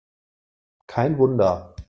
Kein 0.87 1.19
Wunder! 1.19 1.75